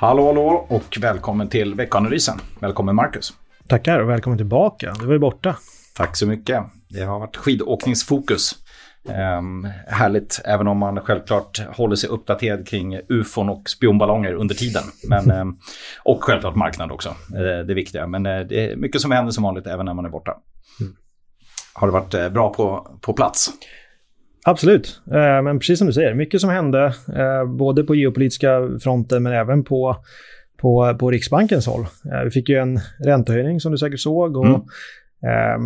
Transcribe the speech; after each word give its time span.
Hallå, 0.00 0.26
hallå 0.26 0.66
och 0.68 0.98
välkommen 1.00 1.48
till 1.48 1.74
veckanalysen. 1.74 2.38
Välkommen 2.60 2.94
Marcus. 2.94 3.32
Tackar 3.68 4.00
och 4.00 4.08
välkommen 4.08 4.38
tillbaka. 4.38 4.94
Du 5.00 5.06
var 5.06 5.12
ju 5.12 5.18
borta. 5.18 5.56
Tack 5.96 6.16
så 6.16 6.26
mycket. 6.26 6.62
Det 6.88 7.02
har 7.02 7.18
varit 7.18 7.36
skidåkningsfokus. 7.36 8.54
Um, 9.38 9.68
härligt, 9.86 10.40
även 10.44 10.68
om 10.68 10.78
man 10.78 11.00
självklart 11.00 11.60
håller 11.76 11.96
sig 11.96 12.10
uppdaterad 12.10 12.68
kring 12.68 13.00
ufon 13.08 13.48
och 13.48 13.70
spionballonger 13.70 14.32
under 14.32 14.54
tiden. 14.54 14.82
Men, 15.08 15.30
um, 15.30 15.58
och 16.02 16.24
självklart 16.24 16.54
marknad 16.54 16.92
också, 16.92 17.08
uh, 17.08 17.66
det 17.66 17.74
viktiga. 17.74 18.06
Men 18.06 18.26
uh, 18.26 18.46
det 18.46 18.70
är 18.70 18.76
mycket 18.76 19.00
som 19.00 19.10
händer 19.10 19.32
som 19.32 19.44
vanligt 19.44 19.66
även 19.66 19.86
när 19.86 19.94
man 19.94 20.04
är 20.04 20.10
borta. 20.10 20.36
Mm. 20.80 20.96
Har 21.72 21.86
det 21.86 21.92
varit 21.92 22.14
uh, 22.14 22.28
bra 22.28 22.54
på, 22.54 22.98
på 23.00 23.12
plats? 23.12 23.50
Absolut, 24.44 25.00
eh, 25.06 25.42
men 25.42 25.58
precis 25.58 25.78
som 25.78 25.86
du 25.86 25.92
säger, 25.92 26.14
mycket 26.14 26.40
som 26.40 26.50
hände, 26.50 26.84
eh, 27.16 27.44
både 27.44 27.84
på 27.84 27.94
geopolitiska 27.94 28.68
fronten 28.80 29.22
men 29.22 29.32
även 29.32 29.64
på, 29.64 29.96
på, 30.60 30.96
på 30.98 31.10
Riksbankens 31.10 31.66
håll. 31.66 31.86
Eh, 32.12 32.24
vi 32.24 32.30
fick 32.30 32.48
ju 32.48 32.56
en 32.56 32.80
räntehöjning 33.04 33.60
som 33.60 33.72
du 33.72 33.78
säkert 33.78 34.00
såg 34.00 34.36
och 34.36 34.46
mm. 34.46 34.60
eh, 35.24 35.58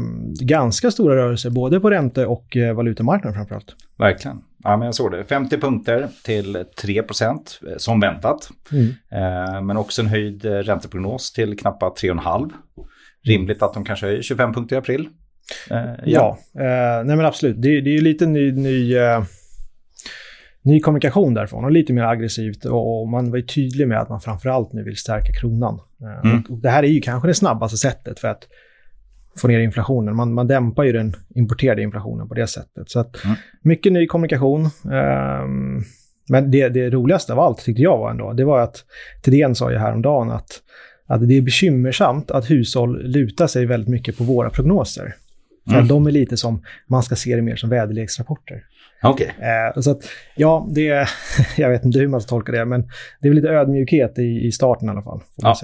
ganska 0.46 0.90
stora 0.90 1.16
rörelser 1.16 1.50
både 1.50 1.80
på 1.80 1.90
ränte 1.90 2.26
och 2.26 2.56
valutamarknaden 2.74 3.34
framförallt. 3.34 3.76
Verkligen. 3.98 4.36
Ja, 4.64 4.76
men 4.76 4.86
jag 4.86 4.94
såg 4.94 5.12
det. 5.12 5.24
50 5.24 5.58
punkter 5.58 6.08
till 6.24 6.64
3 6.82 7.02
procent 7.02 7.60
som 7.76 8.00
väntat. 8.00 8.50
Mm. 8.72 9.66
Men 9.66 9.76
också 9.76 10.02
en 10.02 10.08
höjd 10.08 10.44
ränteprognos 10.44 11.32
till 11.32 11.58
knappt 11.58 11.82
3,5. 11.82 12.50
Rimligt 13.26 13.62
att 13.62 13.74
de 13.74 13.84
kanske 13.84 14.06
höjer 14.06 14.22
25 14.22 14.54
punkter 14.54 14.76
i 14.76 14.78
april. 14.78 15.08
Eh, 15.70 15.76
ja, 16.04 16.38
ja 16.54 16.60
eh, 16.62 17.04
nej 17.04 17.16
men 17.16 17.26
absolut. 17.26 17.62
Det, 17.62 17.80
det 17.80 17.90
är 17.90 17.94
ju 17.94 18.00
lite 18.00 18.26
ny, 18.26 18.52
ny, 18.52 18.96
eh, 18.96 19.24
ny 20.62 20.80
kommunikation 20.80 21.34
därifrån 21.34 21.64
och 21.64 21.70
lite 21.70 21.92
mer 21.92 22.02
aggressivt. 22.02 22.64
Och, 22.64 23.00
och 23.00 23.08
man 23.08 23.30
var 23.30 23.36
ju 23.36 23.42
tydlig 23.42 23.88
med 23.88 24.00
att 24.00 24.08
man 24.08 24.20
framförallt 24.20 24.72
nu 24.72 24.82
vill 24.82 24.96
stärka 24.96 25.32
kronan. 25.32 25.80
Mm. 26.24 26.42
Och 26.48 26.58
det 26.58 26.70
här 26.70 26.82
är 26.82 26.88
ju 26.88 27.00
kanske 27.00 27.28
det 27.28 27.34
snabbaste 27.34 27.76
sättet 27.76 28.18
för 28.20 28.28
att 28.28 28.48
få 29.36 29.48
ner 29.48 29.58
inflationen. 29.58 30.16
Man, 30.16 30.34
man 30.34 30.46
dämpar 30.46 30.84
ju 30.84 30.92
den 30.92 31.14
importerade 31.34 31.82
inflationen 31.82 32.28
på 32.28 32.34
det 32.34 32.46
sättet. 32.46 32.90
Så 32.90 33.00
att 33.00 33.24
mm. 33.24 33.36
mycket 33.62 33.92
ny 33.92 34.06
kommunikation. 34.06 34.68
Um, 34.84 35.84
men 36.28 36.50
det, 36.50 36.68
det 36.68 36.90
roligaste 36.90 37.32
av 37.32 37.40
allt 37.40 37.58
tyckte 37.58 37.82
jag 37.82 37.98
var 37.98 38.10
ändå, 38.10 38.32
det 38.32 38.44
var 38.44 38.60
att 38.60 38.84
Thedéen 39.22 39.54
sa 39.54 39.70
ju 39.70 39.78
häromdagen 39.78 40.30
att, 40.30 40.62
att 41.06 41.28
det 41.28 41.36
är 41.36 41.42
bekymmersamt 41.42 42.30
att 42.30 42.50
hushåll 42.50 43.02
lutar 43.02 43.46
sig 43.46 43.66
väldigt 43.66 43.88
mycket 43.88 44.18
på 44.18 44.24
våra 44.24 44.50
prognoser. 44.50 45.14
För 45.64 45.74
mm. 45.74 45.88
de 45.88 46.06
är 46.06 46.10
lite 46.10 46.36
som, 46.36 46.62
man 46.86 47.02
ska 47.02 47.16
se 47.16 47.36
det 47.36 47.42
mer 47.42 47.56
som 47.56 47.70
väderleksrapporter. 47.70 48.64
Okej. 49.02 49.30
Okay. 49.36 49.48
Eh, 49.48 49.80
så 49.80 49.90
att, 49.90 50.04
ja, 50.34 50.68
det, 50.70 51.08
jag 51.56 51.70
vet 51.70 51.84
inte 51.84 51.98
hur 51.98 52.08
man 52.08 52.20
ska 52.20 52.28
tolka 52.28 52.52
det, 52.52 52.64
men 52.64 52.80
det 53.20 53.28
är 53.28 53.30
väl 53.30 53.36
lite 53.36 53.48
ödmjukhet 53.48 54.18
i, 54.18 54.46
i 54.46 54.52
starten 54.52 54.88
i 54.88 54.90
alla 54.90 55.02
fall. 55.02 55.20
ja. 55.36 55.56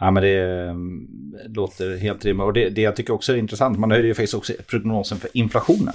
Ja, 0.00 0.10
men 0.10 0.22
det 0.22 0.40
ehm, 0.40 1.08
låter 1.48 1.96
helt 1.96 2.24
rimligt. 2.24 2.44
Och 2.44 2.52
det, 2.52 2.68
det 2.68 2.80
jag 2.80 2.96
tycker 2.96 3.14
också 3.14 3.32
är 3.32 3.36
intressant, 3.36 3.78
man 3.78 3.90
höjde 3.90 4.08
ju 4.08 4.14
faktiskt 4.14 4.34
också 4.34 4.52
prognosen 4.70 5.18
för 5.18 5.30
inflationen. 5.32 5.94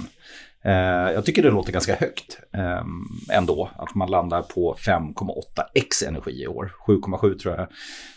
Eh, 0.64 1.12
jag 1.14 1.24
tycker 1.24 1.42
det 1.42 1.50
låter 1.50 1.72
ganska 1.72 1.94
högt 1.94 2.38
ehm, 2.52 3.04
ändå, 3.32 3.70
att 3.76 3.94
man 3.94 4.10
landar 4.10 4.42
på 4.42 4.76
5,8x 4.78 6.08
energi 6.08 6.42
i 6.42 6.46
år. 6.46 6.72
7,7 6.86 7.38
tror 7.38 7.54
jag 7.54 7.68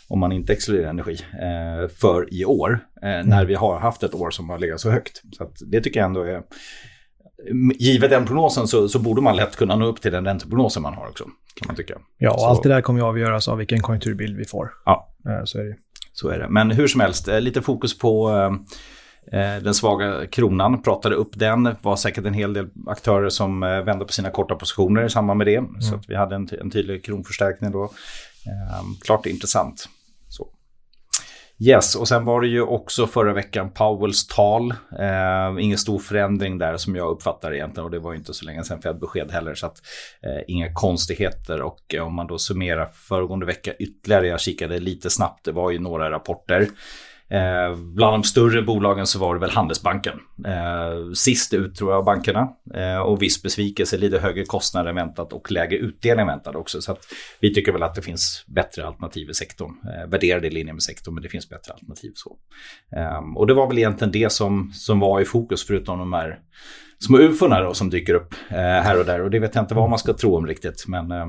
om 0.08 0.20
man 0.20 0.32
inte 0.32 0.52
exkluderar 0.52 0.90
energi, 0.90 1.18
eh, 1.32 1.88
för 1.88 2.34
i 2.34 2.44
år. 2.44 2.80
Mm. 3.02 3.28
När 3.28 3.44
vi 3.44 3.54
har 3.54 3.78
haft 3.78 4.02
ett 4.02 4.14
år 4.14 4.30
som 4.30 4.50
har 4.50 4.58
legat 4.58 4.80
så 4.80 4.90
högt. 4.90 5.22
Så 5.32 5.50
det 5.66 5.80
tycker 5.80 6.00
jag 6.00 6.06
ändå 6.06 6.22
är... 6.22 6.42
Givet 7.78 8.10
den 8.10 8.26
prognosen 8.26 8.68
så, 8.68 8.88
så, 8.88 8.98
borde 8.98 9.22
man 9.22 9.36
lätt 9.36 9.56
kunna 9.56 9.76
nå 9.76 9.86
upp 9.86 10.00
till 10.00 10.12
den 10.12 10.24
ränteprognosen 10.24 10.82
man 10.82 10.94
har 10.94 11.08
också. 11.08 11.24
Kan 11.60 11.66
man 11.66 11.76
tycka. 11.76 11.98
Ja, 12.18 12.32
och 12.32 12.40
så. 12.40 12.46
allt 12.46 12.62
det 12.62 12.68
där 12.68 12.80
kommer 12.80 13.00
ju 13.00 13.06
avgöras 13.06 13.48
av 13.48 13.58
vilken 13.58 13.82
konjunkturbild 13.82 14.36
vi 14.36 14.44
får. 14.44 14.70
Ja, 14.84 15.08
eh, 15.28 15.44
så 15.44 15.58
är 15.58 15.64
det. 15.64 15.76
Så 16.12 16.28
är 16.28 16.38
det. 16.38 16.48
Men 16.48 16.70
hur 16.70 16.88
som 16.88 17.00
helst, 17.00 17.28
eh, 17.28 17.40
lite 17.40 17.62
fokus 17.62 17.98
på 17.98 18.30
eh, 19.32 19.62
den 19.62 19.74
svaga 19.74 20.26
kronan, 20.26 20.82
pratade 20.82 21.14
upp 21.14 21.30
den. 21.32 21.62
Det 21.62 21.76
var 21.82 21.96
säkert 21.96 22.24
en 22.24 22.34
hel 22.34 22.52
del 22.52 22.68
aktörer 22.86 23.28
som 23.28 23.60
vände 23.60 24.04
på 24.04 24.12
sina 24.12 24.30
korta 24.30 24.54
positioner 24.54 25.04
i 25.04 25.10
samband 25.10 25.38
med 25.38 25.46
det. 25.46 25.56
Mm. 25.56 25.80
Så 25.80 26.00
vi 26.08 26.14
hade 26.14 26.34
en, 26.34 26.48
en 26.60 26.70
tydlig 26.70 27.04
kronförstärkning 27.04 27.72
då. 27.72 27.84
Eh, 27.84 28.82
klart 29.04 29.26
intressant. 29.26 29.88
Yes, 31.58 31.94
och 31.94 32.08
sen 32.08 32.24
var 32.24 32.40
det 32.40 32.48
ju 32.48 32.62
också 32.62 33.06
förra 33.06 33.32
veckan 33.32 33.70
Powells 33.70 34.26
tal. 34.26 34.70
Eh, 34.98 35.56
ingen 35.64 35.78
stor 35.78 35.98
förändring 35.98 36.58
där 36.58 36.76
som 36.76 36.96
jag 36.96 37.10
uppfattar 37.10 37.54
egentligen 37.54 37.84
och 37.84 37.90
det 37.90 37.98
var 37.98 38.12
ju 38.12 38.18
inte 38.18 38.34
så 38.34 38.44
länge 38.44 38.64
sedan 38.64 38.82
Fed-besked 38.82 39.30
heller 39.30 39.54
så 39.54 39.66
att 39.66 39.82
eh, 40.22 40.42
inga 40.46 40.72
konstigheter 40.74 41.62
och 41.62 41.94
eh, 41.94 42.06
om 42.06 42.14
man 42.14 42.26
då 42.26 42.38
summerar 42.38 42.86
föregående 42.86 43.46
vecka 43.46 43.74
ytterligare, 43.74 44.26
jag 44.26 44.40
kikade 44.40 44.78
lite 44.78 45.10
snabbt, 45.10 45.44
det 45.44 45.52
var 45.52 45.70
ju 45.70 45.78
några 45.78 46.10
rapporter. 46.10 46.68
Eh, 47.28 47.76
bland 47.76 48.14
de 48.14 48.24
större 48.24 48.62
bolagen 48.62 49.06
så 49.06 49.18
var 49.18 49.34
det 49.34 49.40
väl 49.40 49.50
Handelsbanken. 49.50 50.20
Eh, 50.46 51.12
sist 51.14 51.54
ut 51.54 51.74
tror 51.74 51.90
jag 51.90 51.98
av 51.98 52.04
bankerna. 52.04 52.48
Eh, 52.74 52.98
och 52.98 53.22
viss 53.22 53.42
besvikelse, 53.42 53.98
lite 53.98 54.18
högre 54.18 54.44
kostnader 54.44 54.90
än 54.90 54.96
väntat 54.96 55.32
och 55.32 55.52
lägre 55.52 55.76
utdelning 55.76 56.20
än 56.22 56.26
väntat 56.26 56.56
också. 56.56 56.80
Så 56.80 56.92
att 56.92 57.04
vi 57.40 57.54
tycker 57.54 57.72
väl 57.72 57.82
att 57.82 57.94
det 57.94 58.02
finns 58.02 58.44
bättre 58.46 58.86
alternativ 58.86 59.30
i 59.30 59.34
sektorn. 59.34 59.70
Eh, 59.84 60.10
värderade 60.10 60.46
i 60.46 60.50
linje 60.50 60.72
med 60.72 60.82
sektorn, 60.82 61.14
men 61.14 61.22
det 61.22 61.28
finns 61.28 61.48
bättre 61.48 61.72
alternativ. 61.72 62.12
så. 62.14 62.36
Eh, 62.96 63.36
och 63.36 63.46
det 63.46 63.54
var 63.54 63.68
väl 63.68 63.78
egentligen 63.78 64.12
det 64.12 64.32
som, 64.32 64.72
som 64.74 65.00
var 65.00 65.20
i 65.20 65.24
fokus, 65.24 65.66
förutom 65.66 65.98
de 65.98 66.12
här 66.12 66.38
små 67.04 67.18
ufona 67.18 67.60
då 67.60 67.74
som 67.74 67.90
dyker 67.90 68.14
upp 68.14 68.34
eh, 68.50 68.56
här 68.56 68.98
och 68.98 69.06
där. 69.06 69.22
Och 69.22 69.30
det 69.30 69.38
vet 69.38 69.54
jag 69.54 69.64
inte 69.64 69.74
vad 69.74 69.90
man 69.90 69.98
ska 69.98 70.12
tro 70.12 70.36
om 70.36 70.46
riktigt. 70.46 70.84
Men, 70.88 71.10
eh. 71.10 71.26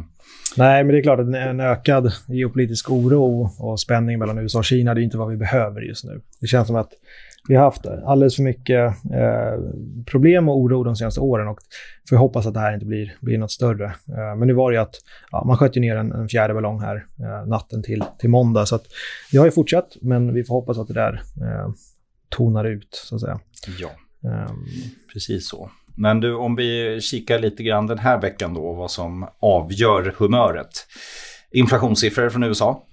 Nej, 0.57 0.83
men 0.83 0.93
det 0.93 0.99
är 0.99 1.03
klart 1.03 1.19
att 1.19 1.27
en 1.27 1.59
ökad 1.59 2.11
geopolitisk 2.27 2.91
oro 2.91 3.49
och 3.59 3.79
spänning 3.79 4.19
mellan 4.19 4.37
USA 4.37 4.59
och 4.59 4.65
Kina, 4.65 4.93
det 4.93 5.01
är 5.01 5.03
inte 5.03 5.17
vad 5.17 5.29
vi 5.29 5.37
behöver 5.37 5.81
just 5.81 6.03
nu. 6.03 6.21
Det 6.41 6.47
känns 6.47 6.67
som 6.67 6.75
att 6.75 6.89
vi 7.47 7.55
har 7.55 7.63
haft 7.63 7.85
alldeles 7.85 8.35
för 8.35 8.43
mycket 8.43 8.93
eh, 9.13 9.59
problem 10.05 10.49
och 10.49 10.57
oro 10.57 10.83
de 10.83 10.95
senaste 10.95 11.19
åren 11.19 11.47
och 11.47 11.59
får 12.09 12.15
hoppas 12.15 12.45
att 12.45 12.53
det 12.53 12.59
här 12.59 12.73
inte 12.73 12.85
blir, 12.85 13.15
blir 13.21 13.37
något 13.37 13.51
större. 13.51 13.85
Eh, 13.85 14.35
men 14.37 14.47
nu 14.47 14.53
var 14.53 14.71
det 14.71 14.75
ju 14.75 14.81
att 14.81 14.95
ja, 15.31 15.43
man 15.47 15.57
sköt 15.57 15.77
ju 15.77 15.81
ner 15.81 15.95
en, 15.95 16.11
en 16.11 16.27
fjärde 16.27 16.53
ballong 16.53 16.81
här 16.81 17.05
eh, 17.19 17.47
natten 17.47 17.83
till, 17.83 18.03
till 18.19 18.29
måndag. 18.29 18.65
Så 18.65 18.75
att 18.75 18.83
det 19.31 19.37
har 19.37 19.45
ju 19.45 19.51
fortsatt, 19.51 19.97
men 20.01 20.33
vi 20.33 20.43
får 20.43 20.55
hoppas 20.55 20.77
att 20.77 20.87
det 20.87 20.93
där 20.93 21.13
eh, 21.41 21.69
tonar 22.29 22.65
ut, 22.65 22.89
så 22.91 23.15
att 23.15 23.21
säga. 23.21 23.39
Ja. 23.79 23.89
Um, 24.27 24.65
precis 25.13 25.47
så. 25.47 25.71
Men 25.95 26.19
du, 26.19 26.35
om 26.35 26.55
vi 26.55 26.99
kikar 27.01 27.39
lite 27.39 27.63
grann 27.63 27.87
den 27.87 27.97
här 27.97 28.21
veckan 28.21 28.53
då, 28.53 28.73
vad 28.73 28.91
som 28.91 29.27
avgör 29.39 30.13
humöret. 30.17 30.87
Inflationssiffror 31.51 32.29
från 32.29 32.43
USA. 32.43 32.83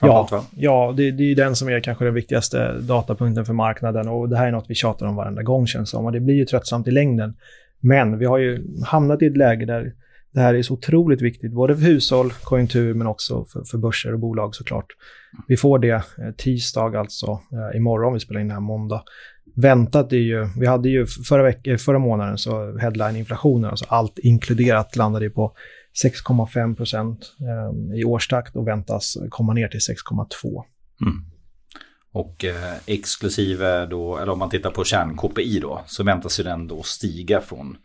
Ja, 0.00 0.44
ja 0.56 0.94
det, 0.96 1.10
det 1.10 1.22
är 1.22 1.34
den 1.34 1.56
som 1.56 1.68
är 1.68 1.80
kanske 1.80 2.04
den 2.04 2.14
viktigaste 2.14 2.72
datapunkten 2.78 3.44
för 3.44 3.52
marknaden 3.52 4.08
och 4.08 4.28
det 4.28 4.36
här 4.36 4.46
är 4.46 4.50
något 4.50 4.64
vi 4.68 4.74
tjatar 4.74 5.06
om 5.06 5.16
varenda 5.16 5.42
gång 5.42 5.66
känns 5.66 5.90
som 5.90 6.04
och 6.04 6.12
det 6.12 6.20
blir 6.20 6.34
ju 6.34 6.44
tröttsamt 6.44 6.88
i 6.88 6.90
längden. 6.90 7.34
Men 7.80 8.18
vi 8.18 8.26
har 8.26 8.38
ju 8.38 8.64
hamnat 8.86 9.22
i 9.22 9.26
ett 9.26 9.36
läge 9.36 9.66
där 9.66 9.92
det 10.32 10.40
här 10.40 10.54
är 10.54 10.62
så 10.62 10.74
otroligt 10.74 11.22
viktigt, 11.22 11.52
både 11.52 11.76
för 11.76 11.82
hushåll, 11.82 12.32
konjunktur, 12.32 12.94
men 12.94 13.06
också 13.06 13.44
för, 13.44 13.64
för 13.64 13.78
börser 13.78 14.12
och 14.12 14.20
bolag 14.20 14.54
såklart. 14.54 14.86
Vi 15.48 15.56
får 15.56 15.78
det 15.78 15.90
eh, 15.90 16.02
tisdag, 16.36 16.98
alltså 16.98 17.26
eh, 17.26 17.76
imorgon, 17.76 18.14
vi 18.14 18.20
spelar 18.20 18.40
in 18.40 18.48
det 18.48 18.54
här 18.54 18.60
måndag. 18.60 19.02
Väntat 19.56 20.12
är 20.12 20.16
ju, 20.16 20.48
vi 20.58 20.66
hade 20.66 20.88
ju 20.88 21.06
förra, 21.06 21.42
veck, 21.42 21.66
eh, 21.66 21.76
förra 21.76 21.98
månaden 21.98 22.38
så 22.38 22.78
headline-inflationen, 22.78 23.70
alltså 23.70 23.84
allt 23.88 24.18
inkluderat, 24.18 24.96
landade 24.96 25.30
på 25.30 25.54
6,5 26.04 26.76
procent 26.76 27.32
eh, 27.40 27.98
i 27.98 28.04
årstakt 28.04 28.56
och 28.56 28.68
väntas 28.68 29.16
komma 29.30 29.52
ner 29.52 29.68
till 29.68 29.80
6,2. 29.80 30.62
Mm. 31.02 31.24
Och 32.12 32.44
eh, 32.44 32.74
exklusive 32.86 33.86
då, 33.86 34.18
eller 34.18 34.32
om 34.32 34.38
man 34.38 34.50
tittar 34.50 34.70
på 34.70 34.84
kärn-KPI 34.84 35.60
då, 35.60 35.82
så 35.86 36.02
väntas 36.02 36.40
ju 36.40 36.44
den 36.44 36.66
då 36.66 36.82
stiga 36.82 37.40
från 37.40 37.76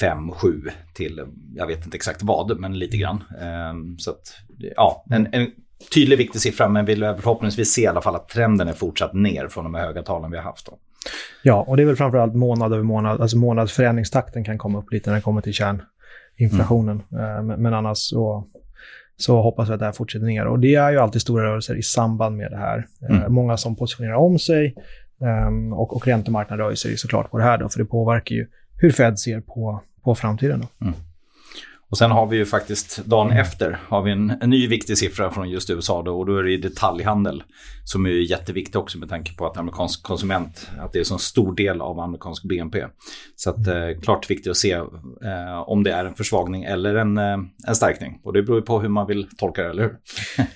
5-7 0.00 0.70
till, 0.94 1.24
jag 1.54 1.66
vet 1.66 1.84
inte 1.84 1.96
exakt 1.96 2.22
vad, 2.22 2.60
men 2.60 2.78
lite 2.78 2.96
grann. 2.96 3.24
Eh, 3.40 3.96
så 3.98 4.10
att, 4.10 4.34
ja, 4.76 5.04
en, 5.10 5.28
en 5.32 5.50
tydlig 5.94 6.18
viktig 6.18 6.40
siffra, 6.40 6.68
men 6.68 6.84
vill 6.84 7.00
förhoppningsvis 7.00 7.72
se 7.72 7.82
i 7.82 7.86
alla 7.86 8.02
fall 8.02 8.14
att 8.14 8.28
trenden 8.28 8.68
är 8.68 8.72
fortsatt 8.72 9.14
ner 9.14 9.48
från 9.48 9.64
de 9.64 9.74
höga 9.74 10.02
talen 10.02 10.30
vi 10.30 10.36
har 10.36 10.44
haft. 10.44 10.66
Då. 10.66 10.78
Ja, 11.42 11.64
och 11.68 11.76
det 11.76 11.82
är 11.82 11.86
väl 11.86 11.96
framförallt 11.96 12.34
månad 12.34 12.72
över 12.72 12.82
månad, 12.82 13.20
alltså 13.20 13.36
månadsförändringstakten 13.36 14.44
kan 14.44 14.58
komma 14.58 14.78
upp 14.78 14.92
lite 14.92 15.10
när 15.10 15.16
det 15.16 15.22
kommer 15.22 15.40
till 15.40 15.52
kärninflationen. 15.52 17.02
Mm. 17.12 17.50
Eh, 17.50 17.56
men 17.56 17.74
annars 17.74 17.98
så, 17.98 18.46
så 19.16 19.42
hoppas 19.42 19.68
vi 19.68 19.72
att 19.72 19.78
det 19.78 19.84
här 19.84 19.92
fortsätter 19.92 20.26
ner. 20.26 20.46
Och 20.46 20.58
det 20.58 20.74
är 20.74 20.90
ju 20.90 20.98
alltid 20.98 21.22
stora 21.22 21.44
rörelser 21.44 21.74
i 21.74 21.82
samband 21.82 22.36
med 22.36 22.50
det 22.50 22.58
här. 22.58 22.86
Eh, 23.10 23.16
mm. 23.16 23.32
Många 23.32 23.56
som 23.56 23.76
positionerar 23.76 24.16
om 24.16 24.38
sig 24.38 24.74
ehm, 25.20 25.72
och, 25.72 25.96
och 25.96 26.06
räntemarknaden 26.06 26.66
rör 26.66 26.74
sig 26.74 26.96
såklart 26.96 27.30
på 27.30 27.38
det 27.38 27.44
här 27.44 27.58
då, 27.58 27.68
för 27.68 27.78
det 27.78 27.84
påverkar 27.84 28.34
ju 28.34 28.46
hur 28.76 28.90
Fed 28.90 29.18
ser 29.18 29.40
på, 29.40 29.82
på 30.04 30.14
framtiden. 30.14 30.60
Då. 30.60 30.86
Mm. 30.86 30.94
Och 31.90 31.98
sen 31.98 32.10
har 32.10 32.26
vi 32.26 32.36
ju 32.36 32.46
faktiskt 32.46 33.04
dagen 33.04 33.30
efter 33.30 33.78
har 33.88 34.02
vi 34.02 34.12
en, 34.12 34.30
en 34.40 34.50
ny 34.50 34.68
viktig 34.68 34.98
siffra 34.98 35.30
från 35.30 35.50
just 35.50 35.70
USA 35.70 36.02
då, 36.02 36.18
och 36.18 36.26
då 36.26 36.36
är 36.36 36.42
det 36.42 36.56
detaljhandel 36.56 37.42
som 37.84 38.06
är 38.06 38.10
jätteviktig 38.10 38.80
också 38.80 38.98
med 38.98 39.08
tanke 39.08 39.34
på 39.34 39.46
att 39.46 39.56
amerikansk 39.56 40.02
konsument, 40.02 40.70
att 40.78 40.92
det 40.92 40.98
är 40.98 41.00
en 41.00 41.04
så 41.04 41.18
stor 41.18 41.54
del 41.54 41.80
av 41.80 42.00
amerikansk 42.00 42.44
BNP. 42.44 42.86
Så 43.36 43.50
att 43.50 43.66
eh, 43.66 44.00
klart 44.02 44.30
viktigt 44.30 44.50
att 44.50 44.56
se 44.56 44.72
eh, 44.72 45.60
om 45.66 45.82
det 45.82 45.92
är 45.92 46.04
en 46.04 46.14
försvagning 46.14 46.64
eller 46.64 46.94
en, 46.94 47.18
eh, 47.18 47.38
en 47.68 47.74
stärkning. 47.74 48.20
Och 48.24 48.32
det 48.32 48.42
beror 48.42 48.58
ju 48.58 48.64
på 48.64 48.80
hur 48.80 48.88
man 48.88 49.06
vill 49.06 49.28
tolka 49.38 49.62
det, 49.62 49.70
eller 49.70 49.82
hur? 49.82 49.96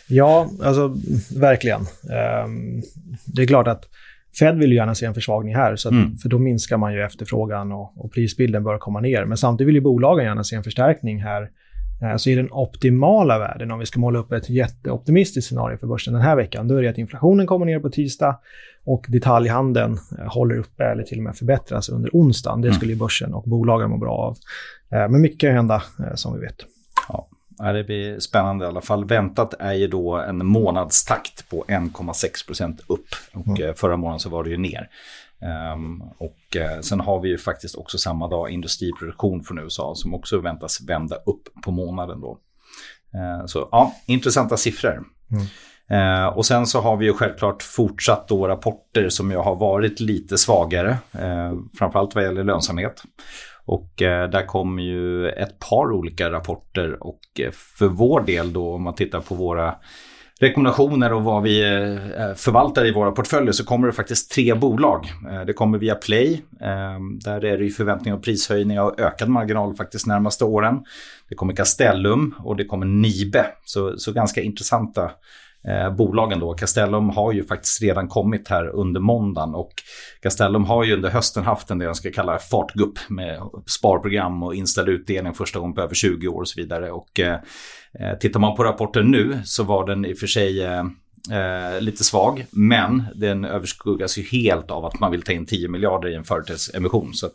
ja, 0.09 0.49
alltså 0.63 0.97
verkligen. 1.37 1.81
Um, 1.81 2.83
det 3.25 3.43
är 3.43 3.47
klart 3.47 3.69
att 3.69 3.85
Fed 4.39 4.59
vill 4.59 4.71
ju 4.71 4.77
gärna 4.77 4.95
se 4.95 5.07
en 5.07 5.15
försvagning 5.15 5.55
här, 5.55 5.77
så 5.77 5.89
att, 5.89 5.93
mm. 5.93 6.17
för 6.17 6.29
då 6.29 6.39
minskar 6.39 6.77
man 6.77 6.95
ju 6.95 7.03
efterfrågan 7.03 7.73
och, 7.73 8.05
och, 8.05 8.13
prisbilden 8.13 8.65
bör 8.65 8.79
komma 8.79 9.01
ner. 9.01 9.25
Men 9.25 9.37
samtidigt 9.37 9.69
vill 9.69 9.75
ju 9.75 9.81
bolagen 9.81 10.25
gärna 10.25 10.45
se 10.45 10.57
en 10.57 10.63
förstärkning 10.63 11.23
här. 11.23 11.51
Eh, 12.03 12.17
så 12.17 12.31
i 12.31 12.35
den 12.35 12.49
optimala 12.51 13.39
världen, 13.39 13.71
om 13.71 13.79
vi 13.79 13.87
ska 13.87 14.01
måla 14.01 14.19
upp 14.19 14.33
ett 14.33 14.51
jätteoptimistiskt 14.51 15.49
scenario 15.49 15.79
för 15.79 15.87
börsen 15.87 16.15
den 16.15 16.23
här 16.23 16.37
veckan, 16.37 16.69
då 16.69 16.77
är 16.77 16.83
det 16.83 16.89
att 16.89 16.99
inflationen 16.99 17.47
kommer 17.47 17.67
ner 17.67 17.81
på 17.81 17.91
tisdag 17.91 18.39
och 18.85 19.07
detaljhandeln 19.09 19.99
eh, 20.19 20.33
håller 20.33 20.59
uppe 20.59 20.85
eller 20.85 21.03
till 21.03 21.19
och 21.19 21.25
med 21.25 21.37
förbättras 21.37 21.89
under 21.89 22.11
onsdagen. 22.13 22.61
Det 22.61 22.69
mm. 22.69 22.77
skulle 22.77 22.93
ju 22.93 22.99
börsen 22.99 23.35
och 23.35 23.43
bolagen 23.43 23.91
må 23.91 23.97
bra 23.99 24.13
av. 24.13 24.37
Eh, 24.93 25.09
men 25.09 25.21
mycket 25.21 25.41
kan 25.41 25.53
hända, 25.53 25.83
som 26.15 26.35
vi 26.35 26.41
vet. 26.41 26.74
Det 27.59 27.85
blir 27.85 28.19
spännande 28.19 28.65
i 28.65 28.69
alla 28.69 28.81
fall. 28.81 29.05
Väntat 29.05 29.55
är 29.59 29.73
ju 29.73 29.87
då 29.87 30.17
en 30.17 30.47
månadstakt 30.47 31.49
på 31.49 31.65
1,6% 31.69 32.79
upp. 32.87 33.07
Och 33.33 33.47
mm. 33.47 33.63
Eh, 33.63 33.75
förra 33.75 33.97
månaden 33.97 34.21
så 34.21 34.29
var 34.29 34.45
det 34.45 34.51
ju 34.51 34.57
ner. 34.57 34.89
Um, 35.75 36.03
och 36.19 36.57
uh, 36.57 36.81
sen 36.81 37.01
har 37.01 37.21
vi 37.21 37.29
ju 37.29 37.39
faktiskt 37.39 37.75
också 37.75 37.99
samma 37.99 38.29
dag 38.29 38.51
industriproduktion 38.51 39.45
från 39.45 39.59
USA 39.59 39.95
som 39.95 40.15
också 40.15 40.41
väntas 40.41 40.81
vända 40.89 41.17
upp 41.17 41.63
på 41.65 41.71
månaden 41.71 42.21
då. 42.21 42.39
Uh, 43.15 43.47
så 43.47 43.69
ja, 43.73 43.95
intressanta 44.07 44.57
siffror. 44.57 45.05
Mm. 45.31 45.47
Uh, 45.91 46.27
och 46.27 46.47
sen 46.47 46.67
så 46.67 46.81
har 46.81 46.97
vi 46.97 47.07
ju 47.07 47.13
självklart 47.13 47.63
fortsatt 47.63 48.29
då 48.29 48.49
rapporter 48.49 49.09
som 49.09 49.31
ju 49.31 49.37
har 49.37 49.57
varit 49.57 50.01
lite 50.01 50.39
svagare, 50.39 50.97
framförallt 51.79 52.15
vad 52.15 52.25
gäller 52.25 52.45
lönsamhet. 52.45 53.03
Och 53.67 54.03
eh, 54.03 54.31
där 54.31 54.47
kommer 54.47 54.83
ju 54.83 55.29
ett 55.29 55.59
par 55.59 55.93
olika 55.93 56.31
rapporter 56.31 57.07
och 57.07 57.21
eh, 57.39 57.51
för 57.51 57.87
vår 57.87 58.21
del 58.21 58.53
då 58.53 58.75
om 58.75 58.83
man 58.83 58.95
tittar 58.95 59.21
på 59.21 59.35
våra 59.35 59.75
rekommendationer 60.41 61.13
och 61.13 61.25
vad 61.25 61.43
vi 61.43 61.63
eh, 61.63 62.23
eh, 62.23 62.35
förvaltar 62.35 62.87
i 62.87 62.93
våra 62.93 63.13
portföljer 63.13 63.53
så 63.53 63.65
kommer 63.65 63.87
det 63.87 63.93
faktiskt 63.93 64.33
tre 64.33 64.55
bolag. 64.55 65.13
Det 65.47 65.53
kommer 65.53 65.79
via 65.79 65.95
Play, 65.95 66.43
där 67.25 67.45
är 67.45 67.59
det 67.59 67.65
ju 67.65 67.71
förväntningar 67.71 68.17
om 68.17 68.23
prishöjningar 68.23 68.83
och 68.83 69.01
ökad 69.01 69.29
marginal 69.29 69.75
faktiskt 69.75 70.07
närmaste 70.07 70.45
åren. 70.45 70.85
Det 71.29 71.35
kommer 71.35 71.57
Castellum 71.57 72.35
och 72.39 72.57
det 72.57 72.65
kommer 72.65 72.87
Nibe, 72.87 73.47
så, 73.65 73.99
så 73.99 74.13
ganska 74.13 74.43
intressanta 74.43 75.11
Eh, 75.69 75.97
bolagen 75.97 76.41
då. 76.41 76.55
Castellum 76.55 77.11
har 77.11 77.33
ju 77.33 77.45
faktiskt 77.45 77.83
redan 77.83 78.09
kommit 78.09 78.49
här 78.49 78.67
under 78.67 79.01
måndagen 79.01 79.55
och 79.55 79.73
Castellum 80.23 80.65
har 80.65 80.85
ju 80.85 80.95
under 80.95 81.11
hösten 81.11 81.45
haft 81.45 81.71
en 81.71 81.79
det 81.79 81.85
jag 81.85 81.97
ska 81.97 82.11
kalla 82.13 82.39
fartgupp 82.39 82.99
med 83.09 83.41
sparprogram 83.67 84.43
och 84.43 84.55
inställd 84.55 84.89
utdelning 84.89 85.35
första 85.35 85.59
gången 85.59 85.75
på 85.75 85.81
över 85.81 85.95
20 85.95 86.29
år 86.29 86.41
och 86.41 86.49
så 86.49 86.61
vidare. 86.61 86.91
Och 86.91 87.21
eh, 87.21 87.39
eh, 88.01 88.19
tittar 88.21 88.41
man 88.41 88.57
på 88.57 88.65
rapporten 88.65 89.11
nu 89.11 89.41
så 89.45 89.65
var 89.65 89.87
den 89.87 90.05
i 90.05 90.15
och 90.15 90.19
för 90.19 90.27
sig 90.27 90.63
eh, 90.65 90.85
Eh, 91.33 91.81
lite 91.81 92.05
svag, 92.05 92.47
men 92.51 93.05
den 93.15 93.45
överskuggas 93.45 94.19
ju 94.19 94.23
helt 94.23 94.71
av 94.71 94.85
att 94.85 95.01
man 95.01 95.11
vill 95.11 95.23
ta 95.23 95.33
in 95.33 95.47
10 95.47 95.69
miljarder 95.69 96.09
i 96.09 96.15
en 96.15 96.25
företagsemission. 96.25 97.15
Så 97.15 97.27
att, 97.27 97.33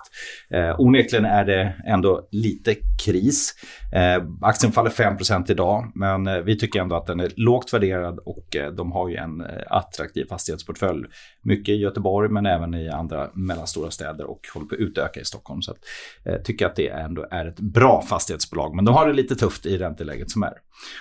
eh, 0.49 0.79
onekligen 0.79 1.25
är 1.25 1.45
det 1.45 1.75
ändå 1.87 2.27
lite 2.31 2.75
kris. 3.05 3.53
Eh, 3.93 4.23
aktien 4.41 4.71
faller 4.71 4.89
5% 4.89 5.49
idag, 5.49 5.91
men 5.95 6.27
eh, 6.27 6.37
vi 6.37 6.57
tycker 6.57 6.81
ändå 6.81 6.95
att 6.95 7.07
den 7.07 7.19
är 7.19 7.31
lågt 7.35 7.73
värderad 7.73 8.19
och 8.25 8.55
eh, 8.55 8.71
de 8.71 8.91
har 8.91 9.09
ju 9.09 9.15
en 9.15 9.41
eh, 9.41 9.47
attraktiv 9.67 10.25
fastighetsportfölj. 10.29 11.05
Mycket 11.41 11.73
i 11.73 11.77
Göteborg, 11.77 12.29
men 12.29 12.45
även 12.45 12.73
i 12.73 12.89
andra 12.89 13.29
mellanstora 13.33 13.91
städer 13.91 14.29
och 14.29 14.39
håller 14.53 14.67
på 14.67 14.75
att 14.75 14.81
utöka 14.81 15.19
i 15.19 15.25
Stockholm. 15.25 15.61
Så 15.61 15.71
att, 15.71 15.77
eh, 16.25 16.41
tycker 16.41 16.65
att 16.65 16.75
det 16.75 16.87
ändå 16.87 17.27
är 17.31 17.45
ett 17.45 17.59
bra 17.59 18.01
fastighetsbolag, 18.09 18.75
men 18.75 18.85
de 18.85 18.95
har 18.95 19.07
det 19.07 19.13
lite 19.13 19.35
tufft 19.35 19.65
i 19.65 19.77
ränteläget 19.77 20.31
som 20.31 20.43
är. 20.43 20.53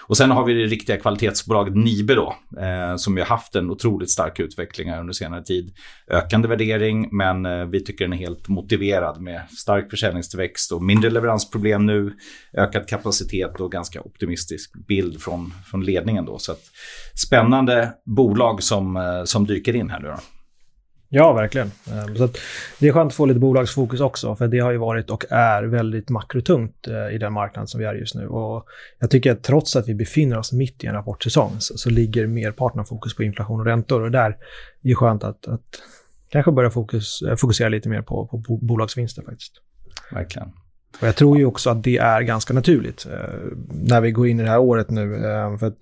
Och 0.07 0.17
sen 0.17 0.31
har 0.31 0.45
vi 0.45 0.55
det 0.55 0.67
riktiga 0.67 0.97
kvalitetsbolaget 0.97 1.77
Nibe 1.77 2.15
då, 2.15 2.35
eh, 2.59 2.78
Eh, 2.79 2.97
som 2.97 3.17
ju 3.17 3.23
haft 3.23 3.55
en 3.55 3.71
otroligt 3.71 4.11
stark 4.11 4.41
utveckling 4.41 4.93
under 4.93 5.13
senare 5.13 5.43
tid. 5.43 5.75
Ökande 6.11 6.49
värdering, 6.49 7.09
men 7.13 7.47
eh, 7.47 7.65
vi 7.65 7.85
tycker 7.85 8.05
den 8.05 8.13
är 8.13 8.17
helt 8.17 8.49
motiverad 8.49 9.21
med 9.21 9.43
stark 9.51 9.91
försäljningstillväxt 9.91 10.73
och 10.73 10.83
mindre 10.83 11.11
leveransproblem 11.11 11.87
nu, 11.87 12.17
ökad 12.53 12.89
kapacitet 12.89 13.61
och 13.61 13.73
ganska 13.73 14.01
optimistisk 14.01 14.87
bild 14.87 15.21
från, 15.21 15.53
från 15.71 15.85
ledningen 15.85 16.25
då. 16.25 16.39
Så 16.39 16.53
att, 16.53 16.63
spännande 17.15 17.93
bolag 18.05 18.63
som, 18.63 18.97
eh, 18.97 19.25
som 19.25 19.47
dyker 19.47 19.77
in 19.77 19.91
här 19.91 20.01
nu 20.01 20.09
då. 20.09 20.38
Ja, 21.11 21.33
verkligen. 21.33 21.71
Ehm, 21.91 22.17
så 22.17 22.29
det 22.79 22.89
är 22.89 22.93
skönt 22.93 23.11
att 23.11 23.17
få 23.17 23.27
lite 23.27 23.41
bolagsfokus 23.41 24.01
också, 24.01 24.37
för 24.37 24.49
det 24.49 24.59
har 24.59 24.71
ju 24.73 24.79
varit 24.79 25.11
och 25.11 25.25
är 25.31 25.63
väldigt 25.63 26.09
makrotungt 26.09 26.87
eh, 26.87 27.15
i 27.15 27.19
den 27.19 27.33
marknad 27.33 27.71
som 27.71 27.81
vi 27.81 27.87
är 27.87 27.95
just 27.95 28.15
nu. 28.15 28.27
Och 28.27 28.67
jag 28.99 29.11
tycker 29.11 29.33
att 29.33 29.43
trots 29.43 29.77
att 29.77 29.89
vi 29.89 29.95
befinner 29.95 30.39
oss 30.39 30.53
mitt 30.53 30.85
i 30.85 30.87
en 30.87 30.95
rapportsäsong 30.95 31.57
så, 31.59 31.79
så 31.79 31.91
ligger 31.91 32.27
merparten 32.27 32.81
av 32.81 32.85
fokus 32.85 33.17
på 33.17 33.23
inflation 33.23 33.61
och 33.61 33.67
räntor. 33.67 34.03
Och 34.03 34.11
där 34.11 34.31
är 34.31 34.37
det 34.81 34.95
skönt 34.95 35.25
att, 35.25 35.49
att 35.49 35.83
kanske 36.29 36.53
börja 36.53 36.71
fokus, 36.71 37.23
eh, 37.23 37.37
fokusera 37.37 37.69
lite 37.69 37.89
mer 37.89 38.03
på, 38.03 38.27
på 38.27 38.57
bolagsvinster 38.63 39.23
faktiskt. 39.23 39.53
Verkligen. 40.13 40.49
Och 41.01 41.07
jag 41.07 41.17
tror 41.17 41.39
ju 41.39 41.45
också 41.45 41.71
att 41.71 41.83
det 41.83 41.97
är 41.97 42.21
ganska 42.21 42.55
naturligt 42.55 43.07
eh, 43.07 43.35
när 43.71 44.01
vi 44.01 44.11
går 44.11 44.29
in 44.29 44.41
i 44.41 44.43
det 44.43 44.51
här 44.51 44.59
året 44.59 44.91
nu. 44.91 45.15
Eh, 45.15 45.59
för 45.59 45.67
att 45.67 45.79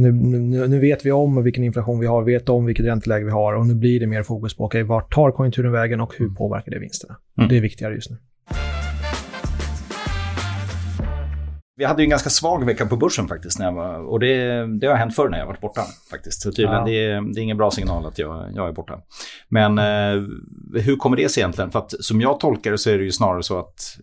nu, 0.00 0.12
nu, 0.12 0.68
nu, 0.68 0.78
vet 0.78 1.06
vi 1.06 1.12
om 1.12 1.42
vilken 1.42 1.64
inflation 1.64 2.00
vi 2.00 2.06
har, 2.06 2.22
vet 2.22 2.48
om 2.48 2.64
vilket 2.64 2.86
ränteläge 2.86 3.24
vi 3.24 3.30
har 3.30 3.54
och 3.54 3.66
nu 3.66 3.74
blir 3.74 4.00
det 4.00 4.06
mer 4.06 4.22
fokus 4.22 4.56
på 4.56 4.64
okay, 4.64 4.82
vart 4.82 5.14
tar 5.14 5.30
konjunkturen 5.30 5.72
vägen 5.72 6.00
och 6.00 6.14
hur 6.18 6.24
mm. 6.26 6.34
påverkar 6.34 6.70
det 6.70 6.78
vinsterna. 6.78 7.16
Mm. 7.38 7.48
Det 7.48 7.56
är 7.56 7.60
viktigare 7.60 7.94
just 7.94 8.10
nu. 8.10 8.16
Vi 11.76 11.86
hade 11.86 12.02
ju 12.02 12.04
en 12.04 12.10
ganska 12.10 12.30
svag 12.30 12.64
vecka 12.64 12.86
på 12.86 12.96
börsen 12.96 13.28
faktiskt. 13.28 13.58
När 13.58 13.66
jag 13.66 13.72
var, 13.72 14.04
och 14.04 14.20
det, 14.20 14.66
det 14.80 14.86
har 14.86 14.94
hänt 14.94 15.14
förr 15.14 15.28
när 15.28 15.38
jag 15.38 15.46
varit 15.46 15.60
borta 15.60 15.80
faktiskt. 16.10 16.42
Så 16.42 16.50
tydligen, 16.50 16.74
ja. 16.74 16.84
det, 16.84 17.32
det, 17.34 17.40
är 17.40 17.42
ingen 17.42 17.56
bra 17.56 17.70
signal 17.70 18.06
att 18.06 18.18
jag, 18.18 18.52
jag 18.54 18.68
är 18.68 18.72
borta. 18.72 19.00
Men 19.48 19.78
eh, 19.78 20.22
hur 20.82 20.96
kommer 20.96 21.16
det 21.16 21.28
sig 21.28 21.40
egentligen? 21.40 21.70
För 21.70 21.78
att 21.78 21.94
som 22.00 22.20
jag 22.20 22.40
tolkar 22.40 22.70
det 22.70 22.78
så 22.78 22.90
är 22.90 22.98
det 22.98 23.04
ju 23.04 23.12
snarare 23.12 23.42
så 23.42 23.58
att 23.58 23.98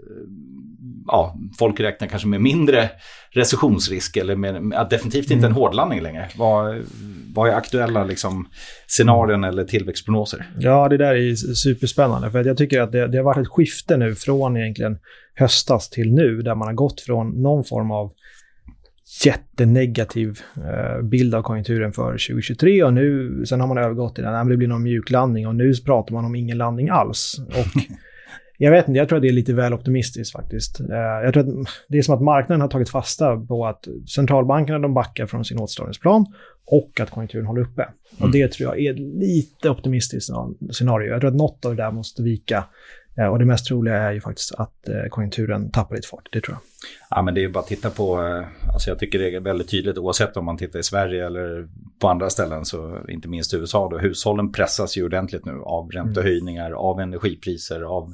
ja, 1.07 1.37
folk 1.59 1.79
räknar 1.79 2.07
kanske 2.07 2.27
med 2.27 2.41
mindre 2.41 2.89
recessionsrisk 3.31 4.17
eller 4.17 4.35
med, 4.35 4.87
definitivt 4.89 5.31
inte 5.31 5.45
en 5.45 5.51
mm. 5.51 5.61
hårdlandning 5.61 6.01
längre. 6.01 6.29
Vad, 6.37 6.75
vad 7.35 7.49
är 7.49 7.53
aktuella 7.53 8.03
liksom, 8.03 8.47
scenarion 8.87 9.43
eller 9.43 9.63
tillväxtprognoser? 9.63 10.49
Ja, 10.59 10.89
det 10.89 10.97
där 10.97 11.15
är 11.15 11.35
superspännande. 11.35 12.31
För 12.31 12.43
jag 12.43 12.57
tycker 12.57 12.81
att 12.81 12.91
det, 12.91 13.07
det 13.07 13.17
har 13.17 13.25
varit 13.25 13.47
ett 13.47 13.47
skifte 13.47 13.97
nu 13.97 14.15
från 14.15 14.57
egentligen 14.57 14.97
höstas 15.35 15.89
till 15.89 16.13
nu, 16.13 16.41
där 16.41 16.55
man 16.55 16.67
har 16.67 16.75
gått 16.75 17.01
från 17.01 17.41
någon 17.41 17.63
form 17.63 17.91
av 17.91 18.11
jättenegativ 19.25 20.39
eh, 20.57 21.01
bild 21.01 21.35
av 21.35 21.41
konjunkturen 21.41 21.93
för 21.93 22.11
2023 22.11 22.83
och 22.83 22.93
nu, 22.93 23.43
sen 23.45 23.59
har 23.59 23.67
man 23.67 23.77
övergått 23.77 24.15
till 24.15 24.25
att 24.25 24.49
det 24.49 24.57
blir 24.57 24.67
någon 24.67 24.83
mjuklandning 24.83 25.47
och 25.47 25.55
nu 25.55 25.73
pratar 25.85 26.13
man 26.13 26.25
om 26.25 26.35
ingen 26.35 26.57
landning 26.57 26.89
alls. 26.89 27.41
Och 27.47 27.81
Jag 28.57 28.71
vet 28.71 28.87
inte, 28.87 28.97
jag 28.97 29.09
tror 29.09 29.17
att 29.17 29.21
det 29.21 29.27
är 29.27 29.33
lite 29.33 29.53
väl 29.53 29.73
optimistiskt 29.73 30.31
faktiskt. 30.31 30.79
Eh, 30.79 30.97
jag 30.97 31.33
tror 31.33 31.43
att 31.43 31.67
det 31.87 31.97
är 31.97 32.01
som 32.01 32.15
att 32.15 32.21
marknaden 32.21 32.61
har 32.61 32.67
tagit 32.67 32.89
fasta 32.89 33.37
på 33.37 33.65
att 33.65 33.87
centralbankerna 34.07 34.79
de 34.79 34.93
backar 34.93 35.25
från 35.25 35.45
sin 35.45 35.59
åtstramningsplan 35.59 36.25
och 36.65 36.99
att 36.99 37.09
konjunkturen 37.09 37.45
håller 37.45 37.61
uppe. 37.61 37.81
Mm. 37.81 37.93
Och 38.23 38.31
det 38.31 38.51
tror 38.51 38.69
jag 38.69 38.85
är 38.85 38.93
lite 39.19 39.69
optimistiskt 39.69 40.29
scenario. 40.71 41.11
Jag 41.11 41.21
tror 41.21 41.29
att 41.29 41.37
något 41.37 41.65
av 41.65 41.75
det 41.75 41.83
där 41.83 41.91
måste 41.91 42.23
vika. 42.23 42.63
Eh, 43.17 43.27
och 43.27 43.39
det 43.39 43.45
mest 43.45 43.65
troliga 43.65 43.95
är 43.95 44.11
ju 44.11 44.21
faktiskt 44.21 44.55
att 44.55 44.89
eh, 44.89 45.09
konjunkturen 45.09 45.71
tappar 45.71 45.95
lite 45.95 46.07
fart, 46.07 46.29
det 46.31 46.41
tror 46.41 46.55
jag. 46.55 46.61
Ja, 47.09 47.21
men 47.21 47.33
det 47.33 47.39
är 47.39 47.41
ju 47.41 47.51
bara 47.51 47.59
att 47.59 47.67
titta 47.67 47.89
på, 47.89 48.17
alltså 48.73 48.89
jag 48.89 48.99
tycker 48.99 49.19
det 49.19 49.35
är 49.35 49.39
väldigt 49.39 49.69
tydligt 49.69 49.97
oavsett 49.97 50.37
om 50.37 50.45
man 50.45 50.57
tittar 50.57 50.79
i 50.79 50.83
Sverige 50.83 51.25
eller 51.25 51.67
på 51.99 52.07
andra 52.07 52.29
ställen, 52.29 52.65
så 52.65 52.99
inte 53.09 53.27
minst 53.27 53.53
i 53.53 53.57
USA 53.57 53.89
då, 53.89 53.97
hushållen 53.97 54.51
pressas 54.51 54.97
ju 54.97 55.05
ordentligt 55.05 55.45
nu 55.45 55.61
av 55.61 55.91
räntehöjningar, 55.91 56.67
mm. 56.67 56.77
av 56.77 56.99
energipriser, 56.99 57.81
av 57.81 58.13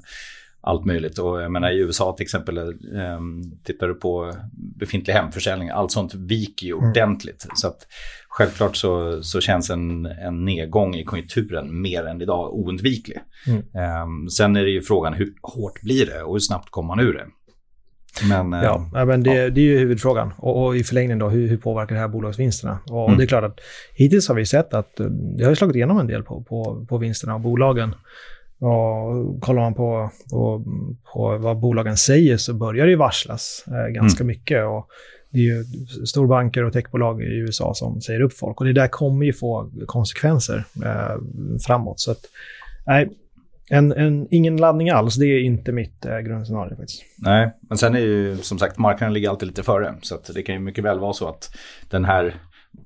allt 0.66 0.86
möjligt. 0.86 1.18
Och 1.18 1.42
jag 1.42 1.52
menar 1.52 1.72
i 1.72 1.80
USA 1.80 2.14
till 2.18 2.24
exempel, 2.24 2.58
eh, 2.58 3.20
tittar 3.64 3.88
du 3.88 3.94
på 3.94 4.34
befintlig 4.54 5.14
hemförsäljning, 5.14 5.70
allt 5.70 5.92
sånt 5.92 6.16
viker 6.16 6.68
ju 6.68 6.74
mm. 6.74 6.90
ordentligt. 6.90 7.46
Mm. 7.46 7.56
Så 7.56 7.68
att 7.68 7.88
självklart 8.34 8.76
så, 8.76 9.24
så 9.24 9.42
känns 9.42 9.70
en, 9.70 10.06
en 10.06 10.46
nedgång 10.46 10.96
i 10.96 11.04
konjunkturen 11.04 11.82
mer 11.82 12.06
än 12.06 12.22
idag 12.22 12.54
oundviklig. 12.54 13.18
Mm. 13.48 13.60
Eh, 13.60 14.30
sen 14.38 14.56
är 14.56 14.64
det 14.64 14.70
ju 14.70 14.82
frågan 14.82 15.14
hur 15.14 15.34
hårt 15.42 15.82
blir 15.82 16.06
det 16.06 16.24
och 16.24 16.34
hur 16.34 16.40
snabbt 16.40 16.70
kommer 16.70 16.88
man 16.88 17.00
ur 17.00 17.14
det? 17.14 17.26
Men, 18.30 18.52
ja, 18.52 19.06
men 19.06 19.24
det, 19.24 19.34
ja. 19.34 19.50
det 19.50 19.62
är 19.62 19.66
ju 19.66 19.78
huvudfrågan. 19.80 20.34
Och, 20.38 20.66
och, 20.66 20.76
i 20.76 20.84
förlängningen 20.84 21.20
då, 21.20 21.30
hur, 21.30 21.48
hur 21.48 21.58
påverkar 21.58 21.96
det 21.96 22.02
här 22.02 22.08
bolagsvinsterna? 22.08 22.80
Och 22.90 23.06
mm. 23.06 23.18
det 23.18 23.24
är 23.24 23.28
klart 23.28 23.44
att 23.44 23.60
hittills 23.96 24.28
har 24.28 24.36
vi 24.36 24.46
sett 24.46 24.74
att 24.74 25.00
eh, 25.00 25.06
det 25.06 25.46
har 25.46 25.56
slagit 25.56 25.76
igenom 25.76 26.00
en 26.00 26.08
del 26.08 26.24
på, 26.24 26.44
på, 26.44 26.86
på 26.90 26.98
vinsterna 26.98 27.34
av 27.34 27.40
bolagen. 27.40 27.96
Och 28.60 29.42
kollar 29.42 29.62
man 29.62 29.74
på, 29.74 30.12
på, 30.32 30.64
på 31.14 31.38
vad 31.38 31.60
bolagen 31.60 31.98
säger 31.98 32.38
så 32.38 32.54
börjar 32.54 32.88
det 32.88 32.96
varslas 32.96 33.66
eh, 33.68 33.94
ganska 33.94 34.24
mm. 34.24 34.28
mycket. 34.28 34.66
Och 34.66 34.88
det 35.34 35.40
är 35.40 35.44
ju 35.44 35.66
storbanker 36.06 36.64
och 36.64 36.74
techbolag 36.74 37.22
i 37.22 37.26
USA 37.26 37.74
som 37.74 38.02
säger 38.02 38.22
upp 38.22 38.34
folk. 38.34 38.62
Och 38.62 38.66
det 38.66 38.74
där 38.74 38.88
kommer 38.88 39.26
ju 39.26 39.34
få 39.34 39.72
konsekvenser 39.86 40.66
eh, 40.86 41.16
framåt. 41.66 42.00
Så 42.00 42.12
att, 42.12 42.26
nej, 42.86 43.10
en, 43.70 43.92
en, 43.92 44.28
ingen 44.32 44.58
laddning 44.58 44.90
alls, 44.90 45.16
det 45.16 45.26
är 45.26 45.40
inte 45.40 45.72
mitt 45.72 46.06
eh, 46.06 46.20
grundscenario 46.20 46.76
faktiskt. 46.76 47.04
Nej, 47.18 47.52
men 47.70 47.78
sen 47.78 47.96
är 47.96 48.00
ju 48.00 48.38
som 48.38 48.60
sagt 48.60 48.78
marknaden 48.78 49.14
ligger 49.14 49.30
alltid 49.30 49.48
lite 49.48 49.64
före. 49.64 49.96
Så 50.02 50.20
det 50.34 50.44
kan 50.44 50.56
ju 50.56 50.62
mycket 50.62 50.84
väl 50.84 51.00
vara 51.00 51.14
så 51.14 51.28
att 51.28 51.58
den 51.90 52.06
här, 52.06 52.36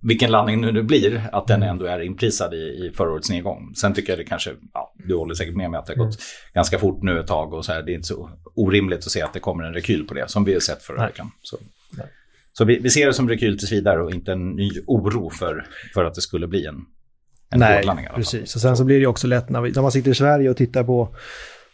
vilken 0.02 0.32
laddning 0.32 0.62
nu 0.62 0.72
det 0.72 0.84
blir, 0.84 1.30
att 1.32 1.48
den 1.48 1.64
mm. 1.64 1.70
ändå 1.70 1.86
är 1.86 2.00
inprisad 2.00 2.54
i, 2.54 2.58
i 2.58 2.92
förra 2.96 3.12
årets 3.12 3.30
nedgång. 3.30 3.74
Sen 3.76 3.94
tycker 3.94 4.12
jag 4.12 4.20
det 4.20 4.24
kanske, 4.24 4.52
ja, 4.74 4.94
du 4.96 5.16
håller 5.16 5.34
säkert 5.34 5.56
med 5.56 5.72
mig 5.72 5.78
att 5.78 5.86
det 5.86 5.94
har 5.94 6.06
gått 6.06 6.16
mm. 6.16 6.54
ganska 6.54 6.80
fort 6.80 7.04
nu 7.04 7.20
ett 7.20 7.28
tag 7.28 7.54
och 7.54 7.66
så 7.66 7.74
här, 7.74 7.82
det 7.82 7.92
är 7.92 7.96
inte 7.96 8.08
så 8.08 8.30
orimligt 8.56 9.00
att 9.00 9.12
se 9.12 9.22
att 9.22 9.34
det 9.34 9.40
kommer 9.40 9.64
en 9.64 9.74
rekyl 9.74 10.08
på 10.08 10.14
det, 10.14 10.30
som 10.30 10.44
vi 10.44 10.54
har 10.54 10.60
sett 10.60 10.84
förra 10.84 11.06
veckan. 11.08 11.32
Så. 11.42 11.58
Så 12.58 12.66
vi, 12.66 12.80
vi, 12.80 12.90
ser 12.90 13.08
det 13.08 13.14
som 13.14 13.30
rekyl 13.30 13.58
tills 13.58 13.72
vidare 13.72 14.02
och 14.02 14.12
inte 14.12 14.32
en 14.32 14.50
ny 14.50 14.72
oro 14.88 15.30
för, 15.30 15.66
för 15.94 16.06
att 16.06 16.14
det 16.14 16.22
skulle 16.22 16.48
bli 16.48 16.66
en, 16.66 16.76
en 17.50 17.60
Nej, 17.60 18.10
precis. 18.16 18.56
Och 18.56 18.62
sen 18.62 18.78
så 18.78 18.84
blir 18.84 19.00
det 19.00 19.08
också 19.08 19.28
lätt 19.28 19.50
när, 19.50 19.62
vi, 19.62 19.72
när 19.72 19.82
man 19.82 19.92
sitter 19.92 20.12
i 20.12 20.16
Sverige 20.16 20.50
och 20.50 20.58
tittar 20.58 20.84
på, 20.84 21.16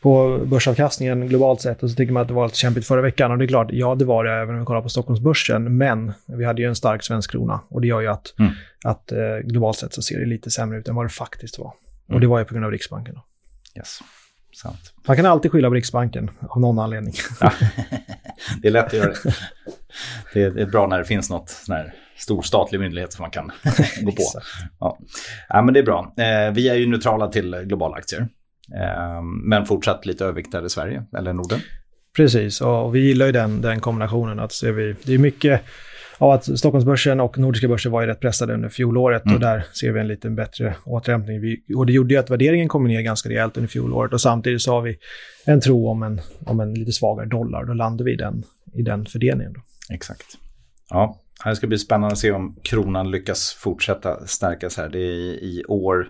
på 0.01 0.39
börsavkastningen 0.45 1.27
globalt 1.27 1.61
sett 1.61 1.83
och 1.83 1.89
så 1.89 1.95
tycker 1.95 2.13
man 2.13 2.21
att 2.21 2.27
det 2.27 2.33
var 2.33 2.45
lite 2.45 2.57
kämpigt 2.57 2.87
förra 2.87 3.01
veckan. 3.01 3.31
Och 3.31 3.37
det 3.37 3.45
är 3.45 3.47
klart, 3.47 3.67
ja 3.71 3.95
det 3.95 4.05
var 4.05 4.23
det 4.23 4.31
även 4.31 4.55
om 4.55 4.59
vi 4.59 4.65
kollar 4.65 4.81
på 4.81 4.89
Stockholmsbörsen. 4.89 5.77
Men 5.77 6.13
vi 6.27 6.45
hade 6.45 6.61
ju 6.61 6.67
en 6.67 6.75
stark 6.75 7.03
svensk 7.03 7.31
krona 7.31 7.59
och 7.69 7.81
det 7.81 7.87
gör 7.87 8.01
ju 8.01 8.07
att, 8.07 8.39
mm. 8.39 8.51
att 8.85 9.11
eh, 9.11 9.37
globalt 9.43 9.77
sett 9.77 9.93
så 9.93 10.01
ser 10.01 10.19
det 10.19 10.25
lite 10.25 10.51
sämre 10.51 10.79
ut 10.79 10.87
än 10.87 10.95
vad 10.95 11.05
det 11.05 11.09
faktiskt 11.09 11.59
var. 11.59 11.73
Mm. 12.07 12.15
Och 12.15 12.21
det 12.21 12.27
var 12.27 12.39
ju 12.39 12.45
på 12.45 12.53
grund 12.53 12.65
av 12.65 12.71
Riksbanken. 12.71 13.15
Då. 13.15 13.23
Yes. 13.77 13.99
Sant. 14.53 14.93
Man 15.07 15.15
kan 15.15 15.25
alltid 15.25 15.51
skylla 15.51 15.67
på 15.67 15.73
Riksbanken 15.73 16.31
av 16.49 16.61
någon 16.61 16.79
anledning. 16.79 17.13
Ja. 17.39 17.51
det 18.61 18.67
är 18.67 18.71
lätt 18.71 18.85
att 18.85 18.93
göra 18.93 19.13
det. 19.23 19.35
Det 20.33 20.41
är, 20.41 20.65
bra 20.65 20.88
när 20.88 21.00
det 21.00 21.05
finns 21.05 21.29
något 21.29 21.50
sån 21.50 21.75
här 21.75 21.93
stor 22.17 22.41
statlig 22.41 22.79
myndighet 22.79 23.13
som 23.13 23.23
man 23.23 23.31
kan 23.31 23.51
gå 24.01 24.12
på. 24.12 24.23
Ja. 24.79 24.97
ja. 25.50 25.62
men 25.62 25.73
det 25.73 25.79
är 25.79 25.83
bra. 25.83 26.13
Eh, 26.17 26.53
vi 26.53 26.69
är 26.69 26.75
ju 26.75 26.88
neutrala 26.88 27.27
till 27.27 27.55
globala 27.55 27.95
aktier. 27.95 28.27
Eh, 28.75 29.21
men 29.43 29.65
fortsatt 29.65 30.05
lite 30.05 30.25
överviktade 30.25 30.65
i 30.65 30.69
Sverige 30.69 31.03
eller 31.17 31.33
Norden. 31.33 31.59
Precis, 32.15 32.62
och 32.62 32.95
vi 32.95 33.00
gillar 33.00 33.25
ju 33.25 33.31
den, 33.31 33.62
den 33.62 33.79
kombinationen. 33.79 34.39
Att 34.39 34.51
ser 34.51 34.71
vi, 34.71 34.95
det 35.03 35.13
är 35.13 35.17
mycket 35.17 35.62
av 36.17 36.31
att 36.31 36.59
Stockholmsbörsen 36.59 37.19
och 37.19 37.38
nordiska 37.38 37.67
börser 37.67 37.89
var 37.89 38.01
ju 38.01 38.07
rätt 38.07 38.19
pressade 38.19 38.53
under 38.53 38.69
fjolåret 38.69 39.25
mm. 39.25 39.35
och 39.35 39.41
där 39.41 39.63
ser 39.73 39.91
vi 39.91 40.00
en 40.00 40.07
lite 40.07 40.29
bättre 40.29 40.75
återhämtning. 40.85 41.41
Vi, 41.41 41.63
och 41.75 41.85
det 41.85 41.93
gjorde 41.93 42.13
ju 42.13 42.19
att 42.19 42.29
värderingen 42.29 42.67
kom 42.67 42.83
ner 42.83 43.01
ganska 43.01 43.29
rejält 43.29 43.57
under 43.57 43.67
fjolåret 43.67 44.13
och 44.13 44.21
samtidigt 44.21 44.62
så 44.62 44.71
har 44.71 44.81
vi 44.81 44.97
en 45.45 45.62
tro 45.62 45.89
om 45.89 46.03
en, 46.03 46.21
om 46.45 46.59
en 46.59 46.73
lite 46.73 46.91
svagare 46.91 47.27
dollar. 47.27 47.65
Då 47.65 47.73
landar 47.73 48.05
vi 48.05 48.13
i 48.13 48.15
den, 48.15 48.43
i 48.73 48.81
den 48.81 49.05
fördelningen. 49.05 49.53
Då. 49.53 49.62
Exakt. 49.89 50.37
Ja, 50.89 51.21
det 51.45 51.55
ska 51.55 51.67
bli 51.67 51.77
spännande 51.77 52.13
att 52.13 52.19
se 52.19 52.31
om 52.31 52.55
kronan 52.63 53.11
lyckas 53.11 53.53
fortsätta 53.53 54.27
stärkas 54.27 54.77
här. 54.77 54.89
Det 54.89 54.99
är 54.99 55.01
i, 55.01 55.39
i 55.41 55.63
år, 55.67 56.09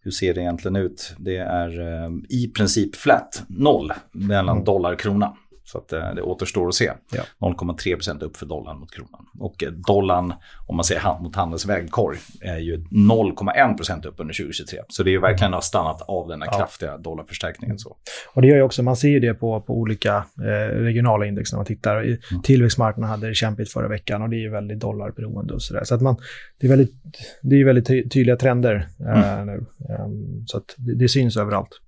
hur 0.00 0.10
ser 0.10 0.34
det 0.34 0.40
egentligen 0.40 0.76
ut? 0.76 1.14
Det 1.18 1.36
är 1.36 1.80
eh, 1.80 2.10
i 2.28 2.48
princip 2.48 2.96
flat, 2.96 3.42
noll 3.48 3.92
mellan 4.12 4.56
mm. 4.56 4.64
dollar 4.64 4.92
och 4.92 5.00
krona. 5.00 5.36
Så 5.72 5.78
att, 5.78 5.92
eh, 5.92 6.14
det 6.14 6.22
återstår 6.22 6.68
att 6.68 6.74
se. 6.74 6.92
Ja. 7.12 7.22
0,3% 7.38 8.22
upp 8.22 8.36
för 8.36 8.46
dollarn 8.46 8.78
mot 8.78 8.90
kronan. 8.90 9.26
Och 9.38 9.64
eh, 9.64 9.70
dollarn, 9.70 10.34
om 10.66 10.76
man 10.76 10.84
säger 10.84 11.00
hand 11.00 11.22
mot 11.22 11.36
handelsväg 11.36 11.90
korg, 11.90 12.18
är 12.40 12.58
ju 12.58 12.76
0,1% 12.76 14.06
upp 14.06 14.14
under 14.20 14.34
2023. 14.34 14.78
Så 14.88 15.02
det 15.02 15.10
är 15.10 15.12
ju 15.12 15.20
verkligen 15.20 15.52
har 15.52 15.60
stannat 15.60 16.02
av 16.02 16.28
den 16.28 16.42
här 16.42 16.48
ja. 16.52 16.58
kraftiga 16.58 16.98
dollarförstärkningen. 16.98 17.78
Så. 17.78 17.96
Och 18.34 18.42
det 18.42 18.48
gör 18.48 18.56
ju 18.56 18.62
också, 18.62 18.82
man 18.82 18.96
ser 18.96 19.08
ju 19.08 19.20
det 19.20 19.34
på, 19.34 19.60
på 19.60 19.74
olika 19.74 20.16
eh, 20.38 20.74
regionala 20.74 21.26
index 21.26 21.52
när 21.52 21.58
man 21.58 21.66
tittar. 21.66 21.96
Mm. 22.02 22.42
Tillväxtmarknaden 22.42 23.10
hade 23.10 23.28
det 23.28 23.34
kämpigt 23.34 23.72
förra 23.72 23.88
veckan 23.88 24.22
och 24.22 24.30
det 24.30 24.36
är 24.36 24.40
ju 24.40 24.50
väldigt 24.50 24.80
dollarberoende 24.80 25.54
och 25.54 25.62
sådär. 25.62 25.84
Så 25.84 25.94
att 25.94 26.02
man, 26.02 26.16
det 26.60 26.66
är 26.66 26.70
väldigt, 26.70 26.94
det 27.42 27.60
är 27.60 27.64
väldigt 27.64 27.86
ty 27.86 28.08
tydliga 28.08 28.36
trender 28.36 28.88
eh, 29.00 29.32
mm. 29.32 29.46
nu. 29.46 29.66
Um, 29.98 30.44
så 30.46 30.56
att 30.56 30.74
det, 30.76 30.94
det 30.94 31.08
syns 31.08 31.36
överallt. 31.36 31.80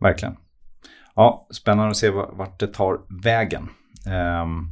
Verkligen. 0.00 0.36
Ja, 1.18 1.46
spännande 1.50 1.90
att 1.90 1.96
se 1.96 2.10
vart 2.10 2.60
det 2.60 2.66
tar 2.66 3.00
vägen. 3.22 3.68
Um, 4.42 4.70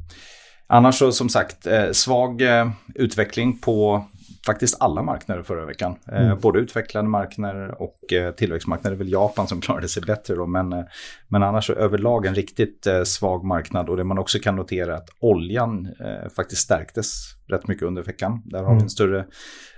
annars 0.67 0.99
så 0.99 1.13
som 1.13 1.29
sagt, 1.29 1.67
eh, 1.67 1.91
svag 1.93 2.43
eh, 2.43 2.71
utveckling 2.95 3.59
på 3.59 4.05
faktiskt 4.47 4.77
alla 4.81 5.03
marknader 5.03 5.43
förra 5.43 5.67
veckan. 5.67 5.97
Eh, 6.13 6.27
mm. 6.27 6.41
både 6.41 6.59
utvecklade 6.59 7.09
marknader 7.09 7.83
och 7.83 7.99
tillväxtmarknader. 8.37 8.97
Det 8.97 8.97
är 8.97 9.05
väl 9.05 9.13
Japan 9.13 9.49
som 9.49 9.61
klarade 9.61 9.89
sig 9.89 10.03
bättre 10.03 10.35
då. 10.35 10.47
Men, 10.47 10.85
men 11.29 11.43
annars 11.43 11.67
så 11.67 11.73
överlag 11.73 12.27
en 12.27 12.35
riktigt 12.35 12.87
svag 13.05 13.45
marknad. 13.45 13.89
Och 13.89 13.97
det 13.97 14.05
man 14.05 14.19
också 14.19 14.39
kan 14.39 14.57
notera 14.57 14.93
är 14.93 14.97
att 14.97 15.11
oljan 15.21 15.89
faktiskt 16.37 16.63
stärktes 16.63 17.35
rätt 17.49 17.69
mycket 17.69 17.85
under 17.85 18.03
veckan. 18.03 18.43
Där 18.45 18.59
har 18.59 18.67
vi 18.67 18.73
en 18.73 18.79
mm. 18.79 18.89
större 18.89 19.25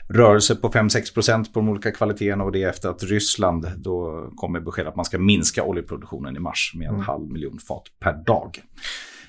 rörelse 0.08 0.56
på 0.56 0.68
5-6% 0.68 1.52
på 1.52 1.60
de 1.60 1.68
olika 1.68 1.90
kvaliteterna 1.90 2.44
och 2.44 2.52
det 2.52 2.62
är 2.62 2.68
efter 2.68 2.88
att 2.88 3.02
Ryssland 3.02 3.66
då 3.76 4.28
kommer 4.36 4.60
besked 4.60 4.86
att 4.86 4.96
man 4.96 5.04
ska 5.04 5.18
minska 5.18 5.62
oljeproduktionen 5.62 6.36
i 6.36 6.38
mars 6.38 6.72
med 6.74 6.88
en 6.88 6.94
mm. 6.94 7.06
halv 7.06 7.32
miljon 7.32 7.58
fat 7.58 7.82
per 8.00 8.12
dag. 8.12 8.58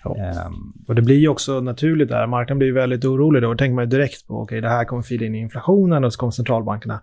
Ja. 0.04 0.46
Um, 0.48 0.74
och 0.88 0.96
det 0.96 1.02
blir 1.02 1.18
ju 1.18 1.28
också 1.28 1.60
naturligt 1.60 2.10
där, 2.10 2.28
marknaden 2.28 2.60
blir 2.60 2.72
väldigt 2.72 3.06
orolig 3.06 3.42
då. 3.42 3.52
Då 3.52 3.58
tänker 3.58 3.76
man 3.76 3.90
direkt 3.90 4.28
på, 4.28 4.42
okay, 4.42 4.62
det 4.62 4.70
här 4.70 4.86
kommer 4.86 5.04
fida 5.04 5.26
in 5.26 5.36
i 5.36 5.40
inflationen 5.40 6.04
och 6.04 6.14
så 6.14 6.20
kommer 6.20 6.32
centralbankerna 6.32 7.02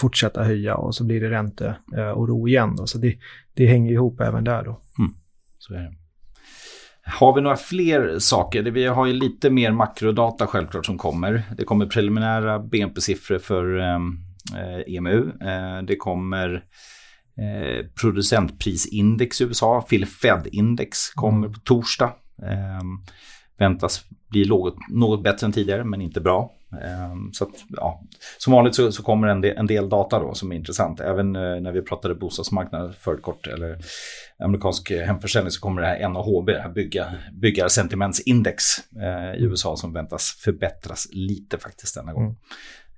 fortsätta 0.00 0.44
höja 0.44 0.74
och 0.74 0.94
så 0.94 1.04
blir 1.04 1.20
det 1.20 1.30
ränteoro 1.30 2.48
igen. 2.48 2.76
Då. 2.76 2.86
Så 2.86 2.98
det, 2.98 3.18
det 3.54 3.66
hänger 3.66 3.92
ihop 3.92 4.20
även 4.20 4.44
där 4.44 4.64
då. 4.64 4.80
Mm. 4.98 5.14
Så 5.58 5.74
är 5.74 5.78
det. 5.78 6.01
Har 7.06 7.34
vi 7.34 7.40
några 7.40 7.56
fler 7.56 8.18
saker? 8.18 8.62
Vi 8.62 8.86
har 8.86 9.06
ju 9.06 9.12
lite 9.12 9.50
mer 9.50 9.72
makrodata 9.72 10.46
självklart 10.46 10.86
som 10.86 10.98
kommer. 10.98 11.42
Det 11.56 11.64
kommer 11.64 11.86
preliminära 11.86 12.58
BNP-siffror 12.58 13.38
för 13.38 13.78
ehm, 13.78 14.18
eh, 14.56 14.94
EMU. 14.94 15.32
Eh, 15.40 15.82
det 15.82 15.96
kommer 15.96 16.64
eh, 17.38 17.86
producentprisindex 18.00 19.40
i 19.40 19.44
USA. 19.44 19.86
Phil 19.90 20.06
Fed-index 20.06 21.12
kommer 21.14 21.46
mm. 21.46 21.52
på 21.52 21.60
torsdag. 21.60 22.12
Eh, 22.42 22.82
väntas 23.58 24.04
bli 24.28 24.48
något, 24.48 24.76
något 24.88 25.22
bättre 25.22 25.46
än 25.46 25.52
tidigare 25.52 25.84
men 25.84 26.00
inte 26.00 26.20
bra. 26.20 26.52
Ehm, 26.80 27.32
så 27.32 27.44
att, 27.44 27.54
ja, 27.68 28.02
som 28.38 28.52
vanligt 28.52 28.74
så, 28.74 28.92
så 28.92 29.02
kommer 29.02 29.28
en 29.28 29.40
del, 29.40 29.56
en 29.56 29.66
del, 29.66 29.88
data 29.88 30.18
då 30.18 30.34
som 30.34 30.52
är 30.52 30.56
intressant. 30.56 31.00
Även 31.00 31.36
eh, 31.36 31.60
när 31.60 31.72
vi 31.72 31.82
pratade 31.82 32.14
bostadsmarknad 32.14 32.94
för 32.94 33.16
kort 33.16 33.46
eller 33.46 33.78
amerikansk 34.38 34.90
hemförsäljning 34.90 35.50
så 35.50 35.60
kommer 35.60 35.82
det 35.82 35.88
här 35.88 36.08
NAHB, 36.08 36.46
det 36.46 36.60
här 36.60 36.72
bygga, 36.72 37.14
byggarsentimentsindex 37.32 38.64
eh, 38.96 39.40
i 39.40 39.44
USA 39.44 39.76
som 39.76 39.92
väntas 39.92 40.40
förbättras 40.44 41.08
lite 41.12 41.58
faktiskt 41.58 41.94
denna 41.94 42.12
gång. 42.12 42.24
Mm. 42.24 42.36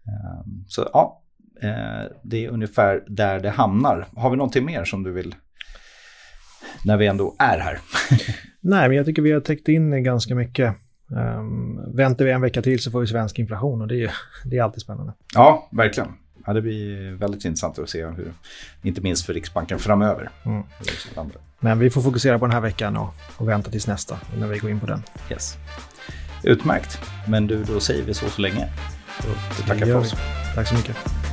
Eh, 0.06 0.44
så 0.66 0.88
ja, 0.92 1.22
eh, 1.62 2.12
det 2.22 2.44
är 2.44 2.48
ungefär 2.48 3.04
där 3.06 3.40
det 3.40 3.50
hamnar. 3.50 4.06
Har 4.16 4.30
vi 4.30 4.36
någonting 4.36 4.64
mer 4.64 4.84
som 4.84 5.02
du 5.02 5.12
vill 5.12 5.34
när 6.84 6.96
vi 6.96 7.06
ändå 7.06 7.36
är 7.38 7.58
här? 7.58 7.78
Nej, 8.60 8.88
men 8.88 8.96
jag 8.96 9.06
tycker 9.06 9.22
vi 9.22 9.32
har 9.32 9.40
täckt 9.40 9.68
in 9.68 10.04
ganska 10.04 10.34
mycket. 10.34 10.74
Um, 11.06 11.96
väntar 11.96 12.24
vi 12.24 12.30
en 12.30 12.40
vecka 12.40 12.62
till 12.62 12.82
så 12.82 12.90
får 12.90 13.00
vi 13.00 13.06
svensk 13.06 13.38
inflation 13.38 13.82
och 13.82 13.88
det 13.88 14.04
är, 14.04 14.12
det 14.44 14.58
är 14.58 14.62
alltid 14.62 14.82
spännande. 14.82 15.12
Ja, 15.34 15.68
verkligen. 15.72 16.08
Ja, 16.46 16.52
det 16.52 16.62
blir 16.62 17.12
väldigt 17.12 17.44
intressant 17.44 17.78
att 17.78 17.88
se 17.88 18.06
hur, 18.06 18.32
inte 18.82 19.00
minst 19.00 19.26
för 19.26 19.34
Riksbanken 19.34 19.78
framöver. 19.78 20.30
Mm. 20.44 20.62
Men 21.60 21.78
vi 21.78 21.90
får 21.90 22.02
fokusera 22.02 22.38
på 22.38 22.46
den 22.46 22.54
här 22.54 22.60
veckan 22.60 22.96
och, 22.96 23.14
och 23.36 23.48
vänta 23.48 23.70
tills 23.70 23.86
nästa 23.86 24.18
innan 24.36 24.48
vi 24.48 24.58
går 24.58 24.70
in 24.70 24.80
på 24.80 24.86
den. 24.86 25.02
Yes. 25.30 25.56
Utmärkt. 26.42 27.00
Men 27.28 27.46
du, 27.46 27.64
då 27.64 27.80
säger 27.80 28.02
vi 28.04 28.14
så 28.14 28.28
så 28.28 28.42
länge. 28.42 28.68
Så, 29.56 29.62
tackar 29.62 29.86
för 29.86 29.96
oss. 29.96 30.14
Tack 30.54 30.68
så 30.68 30.74
mycket. 30.74 31.23